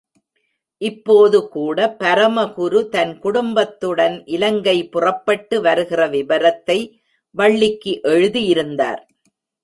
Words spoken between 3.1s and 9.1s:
குடும்பத்துடன் இலங்கை புறப்பட்டு வருகிற விபரத்தை வள்ளிக்கு எழுதியிருந்தார்.